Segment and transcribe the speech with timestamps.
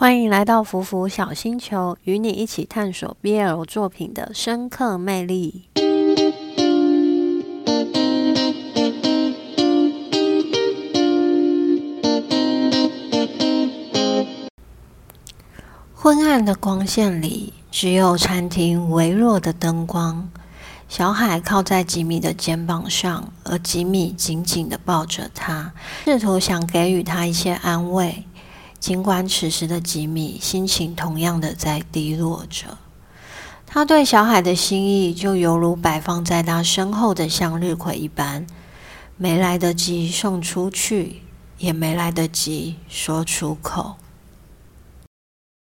[0.00, 5.64] 欢迎来到福福小星球，与你一起探索 BL 作品的深刻魅力。
[15.92, 20.30] 昏暗的光线里，只有餐厅微弱的灯光。
[20.88, 25.72] 小海靠在吉米的肩膀上，而吉米紧紧的抱着他，
[26.04, 28.24] 试图想给予他一些安慰。
[28.80, 32.78] 尽管此时的吉米心情同样的在低落着，
[33.66, 38.46] 他对小海的心意就犹如摆放在他身后的向日葵一般，
[39.16, 41.22] 没来得及送出去，
[41.58, 43.96] 也没来得及说出口。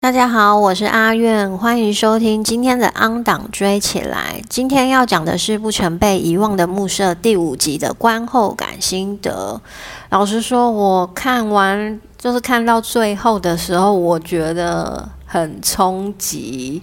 [0.05, 4.39] 大家好，我是阿苑，欢迎收听今天的《安档追起来》。
[4.51, 9.59] 今天要讲的是《不曾被遗忘的暮色》第五集的观后感心得。
[10.11, 11.99] 老实说，我看完。
[12.19, 16.83] 就是看到最后的时候，我觉得很冲击，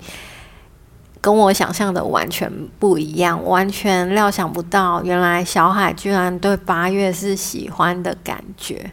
[1.21, 8.91] 跟我想象的完全不一样，完全料想不到，原来小海居然对八月是喜欢的感觉。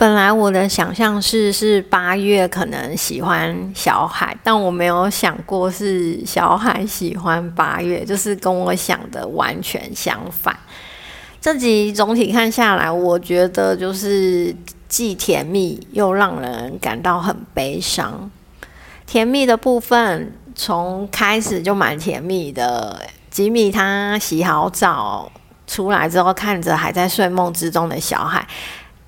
[0.00, 10.58] 本来我的想象是是八月可能喜欢小海，但我没有想过是小海喜欢八月，就是跟我想的完全相反。
[11.38, 14.56] 这集总体看下来，我觉得就是。
[14.88, 18.28] 既甜蜜又让人感到很悲伤。
[19.06, 23.00] 甜蜜的部分从开始就蛮甜蜜的。
[23.30, 25.30] 吉米他洗好澡
[25.64, 28.44] 出来之后，看着还在睡梦之中的小海，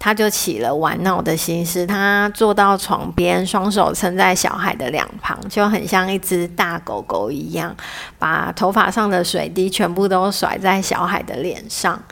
[0.03, 1.86] 他就起了玩闹的心思。
[1.86, 7.72] 他坐到床边，双手撑在小孩的两旁，就很像一只大狗狗一样，
[8.19, 12.03] 把头发上的水滴全部都甩在小孩的脸上。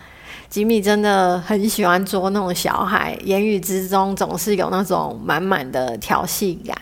[0.49, 6.77] 吉米真的很喜欢捉弄小孩，言语之中总是有那种满满的调戏感。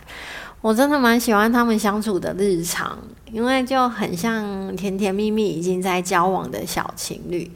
[0.60, 2.98] 我真的蛮喜欢他们相处的日常，
[3.32, 7.50] 因为就很像甜甜蜜蜜已经在交往的小情侣。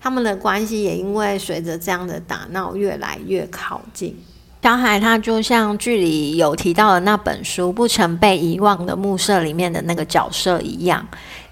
[0.00, 4.16] 他们的关系也因为随着这样的打闹越来越靠近。
[4.60, 11.06] 小海他就像剧里有提到的那本书《不曾被遗忘的暮色》里面的那个角色一样，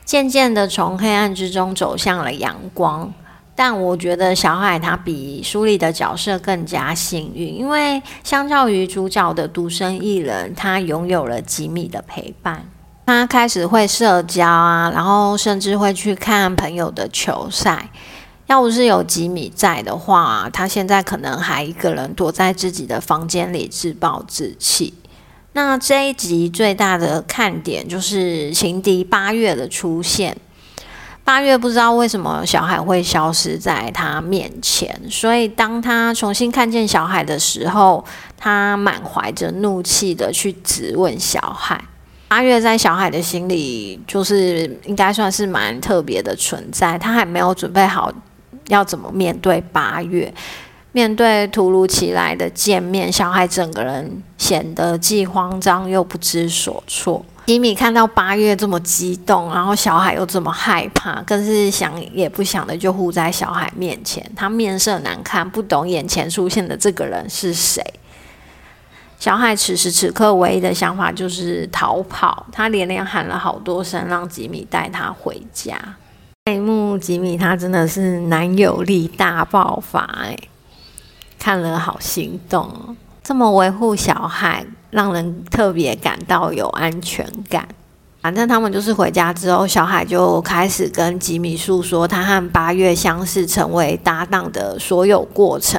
[0.05, 3.13] 渐渐的从黑暗之中走向了阳光。
[3.55, 12.69] 但我觉得小海他比书里的角色更加幸运，因为相较于主角的独身一人，他拥有了吉米的陪伴。
[13.07, 17.89] 他开始会社交啊，然后甚至会去看朋友的球赛。
[18.47, 24.95] 要不是有吉米在的话，他现在可能还一个人躲在自己的房间里自暴自弃。
[25.53, 30.37] 那这一集最大的看点就是情敌八月的出现。
[31.25, 38.05] 八月不知道为什么小海会消失在他面前，所以当他重新看见小海的时候，
[38.37, 41.83] 他满怀着怒气的去质问小海。
[42.29, 46.97] 八月在小海的心里，就是应该算是蛮特别的存在。
[46.97, 48.13] 他还没有准备好
[48.69, 50.33] 要怎么面对八月，
[50.93, 57.25] 面对突如其来的见面，小海整个人显得既慌张又不知所措。
[57.47, 64.29] 吉米看到八月这么激动，然后小海又这么害怕，更是想也不想的就护在小海面前。
[64.35, 67.81] 他面色难看，不懂眼前出现的这个人是谁。
[69.21, 72.47] 小海此时此刻唯一的想法就是逃跑。
[72.51, 75.79] 他连连喊了好多声，让吉米带他回家。
[76.47, 80.39] 那一幕，吉米他真的是男友力大爆发，哎，
[81.39, 82.97] 看了好心动。
[83.23, 84.65] 这么维护小海。
[84.91, 87.69] 让人特别感到有安全感。
[88.23, 95.79] 反正他们就是回家之后，小海就开始跟吉米诉说他和八月相识、成为搭档的所有过程，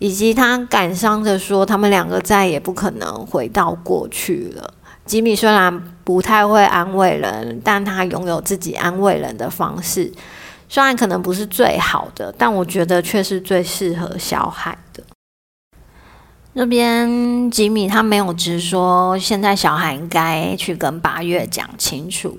[0.00, 4.74] 以及他感伤的说，他们两个再也不可能回到过去了。
[5.06, 10.12] 吉米虽然不太会安慰人，但他拥有自己安慰人的方式，
[10.68, 15.02] 虽然可能不是最好的，但我觉得却是最适合小海的。
[16.52, 22.38] 那边吉米他没有直说，现在小孩应该去跟八月讲清楚，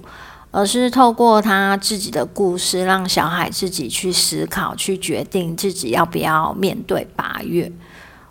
[0.51, 7.69] 而是透过他自己的故事，让小孩自己去思考，去决定自己要不要面对八月。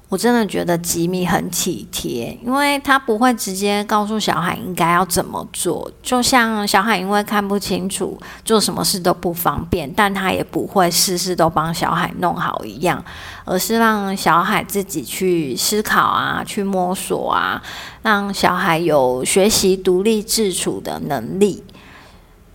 [0.09, 13.05] 我真的觉得吉米很体贴，因为他不会直接告诉小孩应该要怎么做，就像小孩因为看不清楚，做什么事都不方便，但他也不会事事都帮小孩弄好一样，
[13.45, 17.61] 而是让小孩自己去思考啊，去摸索啊，
[18.03, 21.65] 让小孩有学习独立自处的能力。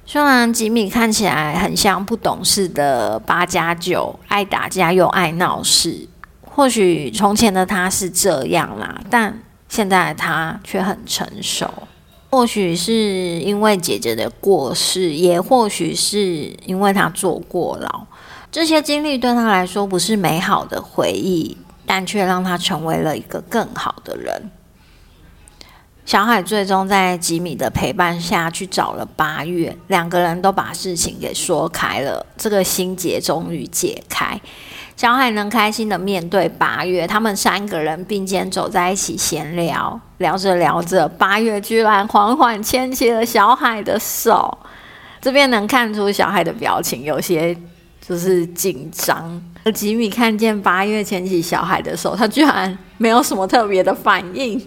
[0.05, 6.07] 虽然吉米看起来很像不懂事的八加九，爱打架又爱闹事。
[6.53, 11.71] 或许从前的他是这样啦，但现在他却很成熟。
[12.29, 12.93] 或许是
[13.39, 18.05] 因为姐姐的过世，也或许是因为他坐过牢，
[18.51, 24.49] 这些经历对他来说不是美好的回忆，但却让他成为了一个更好的人。
[26.05, 34.39] 小海最终在吉米的陪伴下去找了八月，两个人都把事情给说开了，这个心结终于解开。
[34.97, 44.57] 小海能开心的面对八月，他们三个人并肩走在一起闲聊，聊着聊着，八月居然缓缓牵起了小海的手。
[45.21, 47.55] 这边能看出小海的表情有些
[48.05, 49.41] 就是紧张。
[49.73, 54.59] 吉米看见八月牵起小海的手，他居然没有什么特别的反应。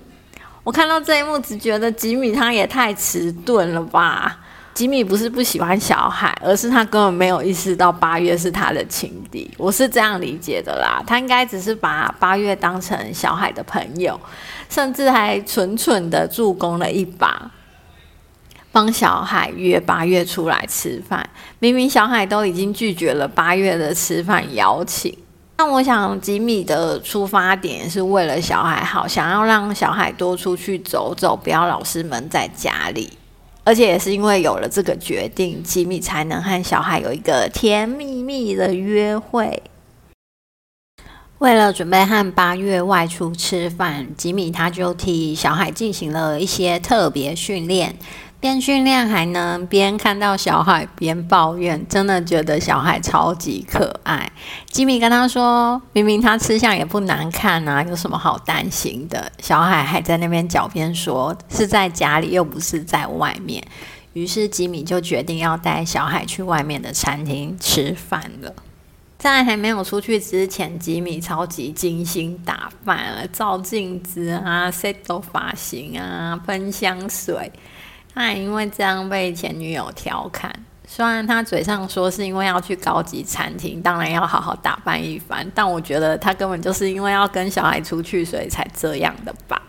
[0.64, 4.40] 我看到这一幕，只觉得吉米他也太迟钝了吧。
[4.72, 9.49] 吉米不是不喜欢小海，而是他根本没有意识到八月是他的情敌。
[9.56, 14.19] 我是这样理解的啦，他应该只是把八月当成小海的朋友，
[14.69, 17.52] 甚至还蠢蠢的助攻了一把，
[18.72, 21.28] 帮小海约八月出来吃饭。
[21.60, 25.17] 明明小海都已经拒绝了八月的吃饭邀请。
[25.56, 33.12] 那我想吉米的出发点是为了小孩好，想要让小孩多出去走走，不要老是闷在家里。
[33.62, 39.62] 而且也是因为有了这个决定，吉米才能和小孩有一个甜蜜蜜的约会。
[41.39, 47.97] 为了准备和八月外出吃饭，吉米他就替小孩进行了一些特别训练。
[48.44, 54.31] 边训练还能边看到小孩边抱怨，真的觉得小孩超级可爱。
[54.67, 63.64] 吉米跟他说：“明明他吃相也不难看啊，有什么好担心的？”小孩还在那边狡辩说：“是在家里，又不是在外面。”
[64.12, 68.52] 于是吉米就决定要带小孩去外面的餐厅吃饭了。
[69.17, 77.50] 在还没有出去之前，吉米超级精心打扮了，照镜子啊，set 发型啊，喷香水。
[78.14, 80.52] 他也因为这样被前女友调侃，
[80.87, 89.61] 虽然他嘴上说是因为要去高级餐厅，当然要好好打扮一番，但我觉得他根本就是因为要跟小孩出去，所以才这样的吧。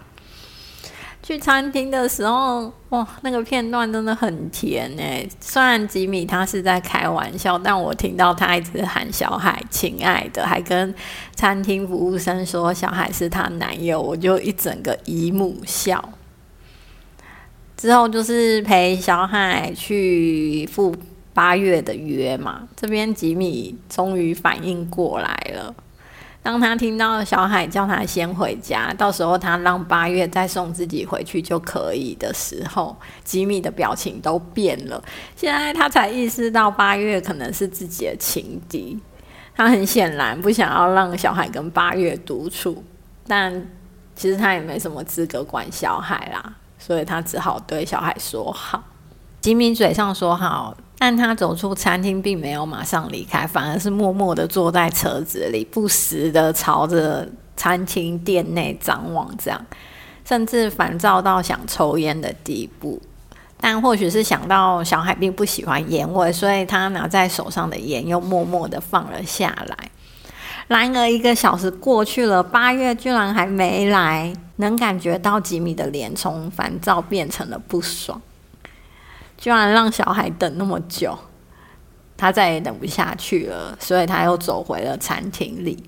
[1.24, 5.28] 去餐厅的时候，哇，那个片段真的很甜哎！
[5.40, 10.94] 虽然吉米他是在开玩笑，但我听到他一直喊小孩“亲爱的”，还跟
[11.34, 16.10] 餐厅服务生说小孩是他男友，我就一整个姨母笑。
[17.78, 20.96] 之后就是陪小海去赴
[21.34, 22.68] 八月的约嘛。
[22.76, 25.76] 这边吉米终于反应过来了。
[26.42, 35.04] 当他听到小海叫他先回家，到时候他让八月再送自己回去就可以的时候，吉米的表情都变了。
[35.36, 39.00] 现在他才意识到八月可能是自己的情敌。
[39.56, 42.84] 他很显然不想要让小海跟八月独处，
[43.26, 43.66] 但
[44.16, 46.56] 其实他也没什么资格管小海啦。
[46.86, 48.84] 所以他只好对小孩说好。
[49.42, 59.66] 吉米嘴上说好，但他走出餐厅并没有马上离开，反而是默默的坐在车子里，不时的朝着餐厅店内张望，这样
[60.24, 63.02] 甚至烦躁到想抽烟的地步。
[63.60, 69.90] 但或许是想到小海并不喜欢烟味，所以他拿在手上的烟又默默的放了下来。
[70.68, 74.34] 然而一个小时过去了，八月居然还没来。
[74.58, 78.22] 能感觉到吉米的脸从烦躁变成了不爽，
[79.38, 81.14] 居然让小孩等那么久，
[82.16, 85.84] 他再也等不下去了，所以他又走回了餐厅里。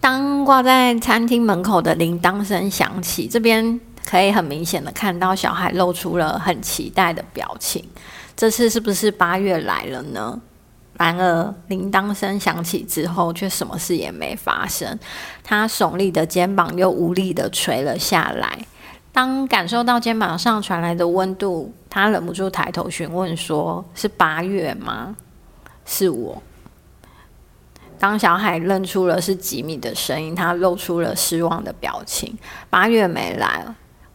[0.00, 7.88] 当挂在餐厅门口的铃铛声响起，这边可以很明显的看到小孩露出了很期待的表情。
[8.36, 10.40] 这次是不是八月来了呢？
[11.02, 14.98] 然而，铃铛声响起之后，却什么事也没发生。
[15.42, 18.66] 他耸立的肩膀又无力的垂了下来。
[19.10, 25.16] 当感受到肩膀上传来的温度，他忍不住抬头询问：“说是八月吗
[25.86, 26.42] ？”“是我。”
[27.98, 32.36] 当小海认出了是吉米的声音，他露出了失望的表情。
[32.68, 33.64] 八月没来，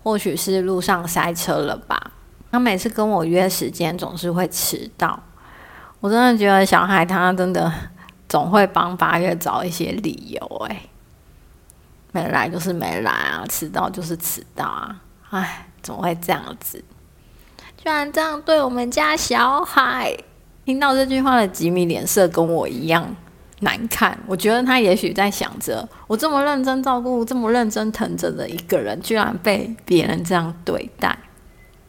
[0.03, 2.11] 或许是路上塞车了吧。
[2.51, 5.23] 他每次跟我约时间，总是会迟到。
[6.05, 7.73] 我真的觉得小海他真的
[8.29, 10.79] 总会帮八月找一些理由，哎，
[12.11, 16.77] 没来就是没来啊，迟到就是迟到啊，哎，怎么会这样子？
[17.75, 20.15] 居然这样对我们家小海！
[20.63, 23.15] 听到这句话的吉米脸色跟我一样
[23.61, 31.17] 难看，我觉得他也许在想着，我这么认真照顾、这么认真疼着的一个人，居然被别人这样对待。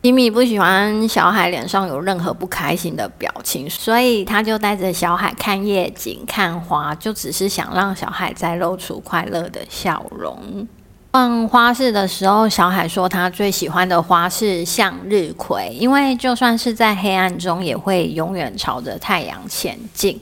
[0.06, 10.68] 吉米不喜欢小海脸上有任何不开心的表情，所以他就带着小海看夜景、看花，就只是想让小海再露出快乐的笑容。
[11.10, 20.20] 逛花市的时候，小海说他最喜欢的花是向日葵，因为就算是在黑暗中，也会永远朝着太阳前进。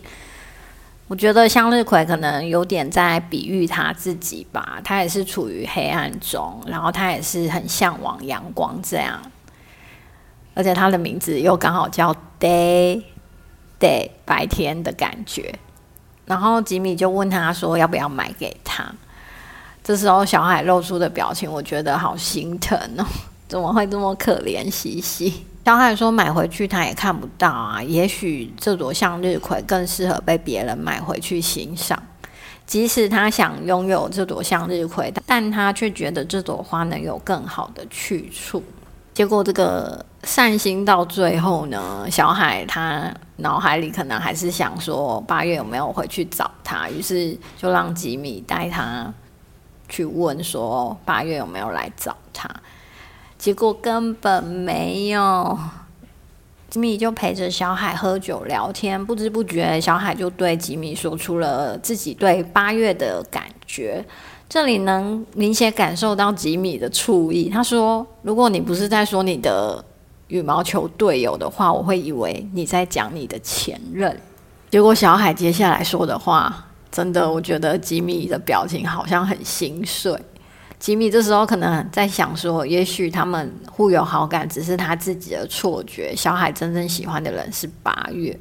[1.09, 9.21] 我觉得向日葵可能有点在比喻他自己吧，他也是处于黑暗中，然后他也是很向往阳光这样，
[10.55, 13.03] 而且他的名字又刚好叫 Day
[13.79, 15.59] Day 白天的感觉。
[16.25, 18.91] 然后吉米就问他说要不要买给他。
[19.83, 23.05] 这时候，小海露出的表情，我觉得好心疼哦，
[23.47, 25.45] 怎么会这么可怜兮兮？
[25.63, 32.03] 小海说：“买回去他也看不到啊，也许这朵向日葵更适合被别人买回去欣赏。
[32.67, 38.63] 即使他想拥有这朵向日葵，但他却觉得这朵花能有更好的去处。
[39.15, 49.13] 结果，这个善心到最后呢，小海他脑海里可能还是想说八月有没有回去找他，于是就让吉米带他。”
[49.87, 52.49] 去问说八月有没有来找他，
[53.37, 55.57] 结果根本没有。
[56.71, 64.05] 吉米就陪着小海喝酒聊天，不知不觉小海就对吉米说出了自己对八月的感觉。
[64.55, 67.49] 这里能明显感受到吉米的醋意。
[67.49, 69.85] 他说：“如果你不是在说你的
[70.29, 74.17] 羽毛球队友的话，我会以为你在讲你的前任。”
[74.71, 76.69] 结果小海接下来说的话。
[76.89, 80.17] 真的，我觉得吉米的表情好像很心碎。
[80.79, 86.15] 吉米这时候可能在想说，也许他们互有好感，只是他自己的错觉。
[86.15, 88.39] 小海真正喜欢的人是八月。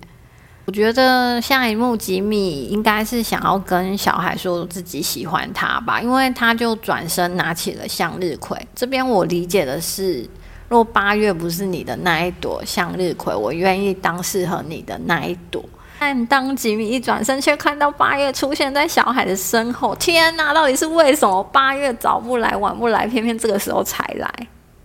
[0.66, 8.58] 我觉得下一幕吉米应该是想要跟小海说自己喜欢他吧，因为他就转身拿起了向日葵。
[8.74, 10.26] 这边我理解的是，
[10.70, 15.64] 若八月不是你的那一朵向日葵，我愿意当适合你的那一朵。
[16.00, 19.94] 但当吉米一转身，却看到八月出现在小海的身后。
[19.96, 21.44] 天哪，到底是为什么？
[21.52, 24.30] 八月早不来晚不来，偏偏这个时候才来。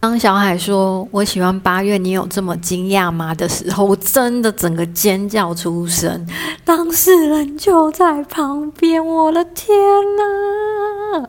[0.00, 3.35] 当小海说“我喜欢八月”，你有这么惊讶吗？
[3.35, 6.25] 的时候，我真的整个尖叫出声。
[6.64, 9.76] 当事人就在旁边，我的天
[10.17, 11.28] 哪！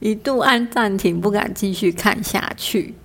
[0.00, 2.96] 一度按暂停，不敢继续看下去。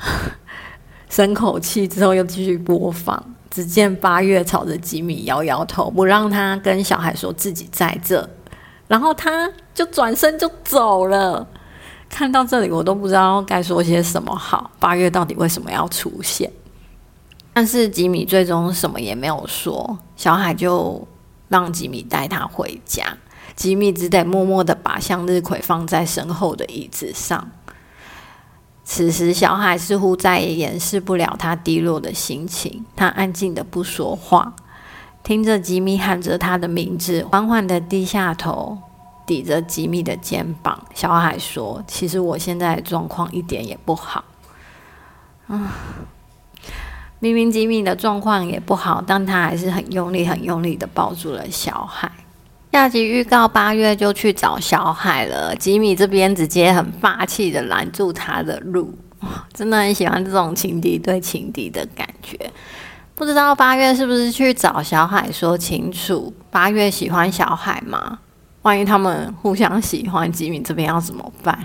[1.10, 3.22] 深口气之后，又继续播放。
[3.50, 8.26] 只见八月朝着吉米摇摇头，不让他跟小孩说自己在这，
[8.86, 11.46] 然后他就转身就走了。
[12.08, 14.70] 看到这里，我都不知道该说些什么好。
[14.78, 16.50] 八月到底为什么要出现？
[17.52, 21.06] 但是吉米最终什么也没有说，小海就
[21.48, 23.04] 让吉米带他回家。
[23.56, 27.50] 吉米只得默默的把向日葵放在身后的椅子上。
[28.84, 32.86] 此时，小海似乎再也掩饰不了他低落的心情。
[32.96, 34.54] 他安静的不说话，
[35.22, 38.78] 听着吉米喊着他的名字，缓缓的低下头，
[39.28, 40.82] 抵着吉米的肩膀。
[40.94, 44.24] 小海说：“其实我现在状况一点也不好。”
[45.46, 45.72] 啊，
[47.20, 52.10] 明明吉米的状况也不好，但他还是很用力、很用力的抱住了小海。
[52.72, 55.54] 下集预告：八月就去找小海了。
[55.56, 58.92] 吉米这边直接很霸气的拦住他的路，
[59.52, 62.38] 真的很喜欢这种情敌对情敌的感觉。
[63.14, 66.32] 不知道八月是不是去找小海说清楚？
[66.50, 68.18] 八月喜欢小海吗？
[68.68, 71.58] 万一他们互相喜欢，吉米这边要怎么办？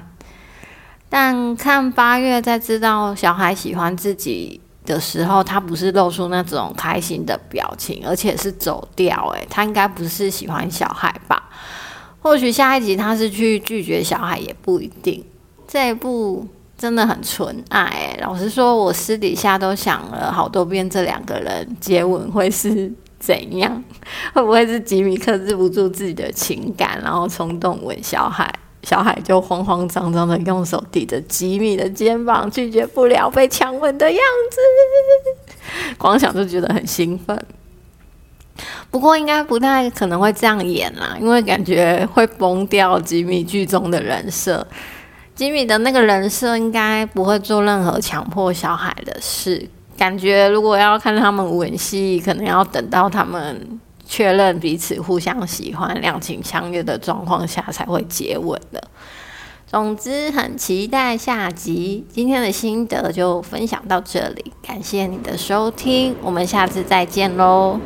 [1.09, 4.61] 但看八月在知道小海喜欢自己。
[4.85, 9.15] 的时候，他不是露出那种开心的表情，而且是走掉。
[9.33, 11.41] 诶，他应该不是喜欢小孩吧？
[12.21, 15.23] 或许下一集他是去拒绝小孩，也不一定。
[15.65, 16.45] 这一部
[16.77, 18.17] 真的很纯爱。
[18.21, 22.91] 老实说，我私底下都想了好多遍，这两个人接吻会是
[23.25, 23.83] 怎样？
[24.33, 28.53] 会不会是吉米克制不住自己的情感，然后冲动吻小海？
[28.83, 34.19] 小海就慌慌张张的用手抵着吉米的肩膀，拒绝不了被强吻的样
[34.51, 34.59] 子，
[35.97, 37.41] 光想就觉得很兴奋。
[38.91, 44.67] 不过应该不太可能会这样演啦，因为感觉会崩掉吉米剧中的人设。
[45.33, 49.67] 吉米的那个人设应该不会做任何强迫小海的事。
[50.03, 53.79] 感觉如果要看他们吻戏，可能要等到他们。
[54.05, 58.81] 确认彼此互相喜欢、两情相悦的状况下才会接吻了。
[59.65, 62.05] 总之，很期待下集。
[62.11, 67.79] 今天的心得就分享到这里，感谢你的收听，我们下次再见喽。